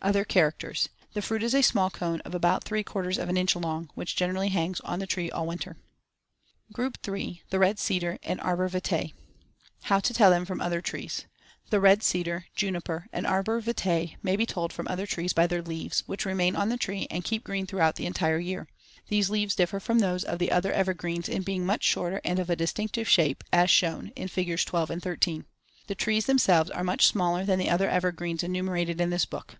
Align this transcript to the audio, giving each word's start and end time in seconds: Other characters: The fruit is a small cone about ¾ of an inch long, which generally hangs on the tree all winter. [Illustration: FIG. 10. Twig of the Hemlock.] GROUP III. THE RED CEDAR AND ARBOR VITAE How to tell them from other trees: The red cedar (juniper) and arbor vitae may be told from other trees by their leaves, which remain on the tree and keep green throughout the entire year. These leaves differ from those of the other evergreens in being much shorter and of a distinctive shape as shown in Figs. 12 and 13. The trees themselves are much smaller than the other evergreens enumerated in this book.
Other 0.00 0.24
characters: 0.24 0.88
The 1.12 1.20
fruit 1.22 1.42
is 1.42 1.56
a 1.56 1.60
small 1.62 1.90
cone 1.90 2.22
about 2.24 2.64
¾ 2.64 3.18
of 3.18 3.28
an 3.28 3.36
inch 3.36 3.56
long, 3.56 3.90
which 3.96 4.14
generally 4.14 4.48
hangs 4.50 4.78
on 4.82 5.00
the 5.00 5.08
tree 5.08 5.28
all 5.28 5.44
winter. 5.44 5.76
[Illustration: 6.70 6.92
FIG. 6.92 6.92
10. 7.02 7.02
Twig 7.02 7.02
of 7.02 7.02
the 7.02 7.10
Hemlock.] 7.10 7.10
GROUP 7.10 7.16
III. 7.16 7.42
THE 7.50 7.58
RED 7.58 7.78
CEDAR 7.80 8.18
AND 8.22 8.40
ARBOR 8.42 8.68
VITAE 8.68 9.14
How 9.90 9.98
to 9.98 10.14
tell 10.14 10.30
them 10.30 10.44
from 10.44 10.60
other 10.60 10.80
trees: 10.80 11.26
The 11.70 11.80
red 11.80 12.04
cedar 12.04 12.44
(juniper) 12.54 13.08
and 13.12 13.26
arbor 13.26 13.60
vitae 13.60 14.14
may 14.22 14.36
be 14.36 14.46
told 14.46 14.72
from 14.72 14.86
other 14.86 15.04
trees 15.04 15.32
by 15.32 15.48
their 15.48 15.62
leaves, 15.62 16.04
which 16.06 16.24
remain 16.26 16.54
on 16.54 16.68
the 16.68 16.76
tree 16.76 17.08
and 17.10 17.24
keep 17.24 17.42
green 17.42 17.66
throughout 17.66 17.96
the 17.96 18.06
entire 18.06 18.38
year. 18.38 18.68
These 19.08 19.30
leaves 19.30 19.56
differ 19.56 19.80
from 19.80 19.98
those 19.98 20.22
of 20.22 20.38
the 20.38 20.52
other 20.52 20.72
evergreens 20.72 21.28
in 21.28 21.42
being 21.42 21.66
much 21.66 21.82
shorter 21.82 22.20
and 22.24 22.38
of 22.38 22.48
a 22.48 22.54
distinctive 22.54 23.08
shape 23.08 23.42
as 23.52 23.68
shown 23.68 24.12
in 24.14 24.28
Figs. 24.28 24.64
12 24.64 24.90
and 24.90 25.02
13. 25.02 25.44
The 25.88 25.96
trees 25.96 26.26
themselves 26.26 26.70
are 26.70 26.84
much 26.84 27.08
smaller 27.08 27.44
than 27.44 27.58
the 27.58 27.68
other 27.68 27.88
evergreens 27.90 28.44
enumerated 28.44 29.00
in 29.00 29.10
this 29.10 29.24
book. 29.24 29.50